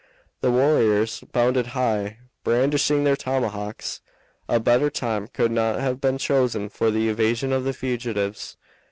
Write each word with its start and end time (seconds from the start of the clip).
The 0.39 0.49
warriors 0.49 1.21
bounded 1.31 1.67
high, 1.77 2.17
brandishing 2.43 3.03
their 3.03 3.15
tomahawks. 3.15 4.01
A 4.49 4.59
better 4.59 4.89
time 4.89 5.27
could 5.27 5.51
not 5.51 5.79
have 5.79 6.01
been 6.01 6.17
chosen 6.17 6.69
for 6.69 6.89
the 6.89 7.07
evasion 7.07 7.53
of 7.53 7.65
the 7.65 7.73
fugitives. 7.73 8.57